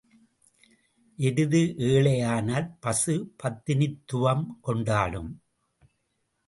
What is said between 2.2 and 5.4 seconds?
ஆனால் பசு பத்தினித்துவம் கொண்டாடும்.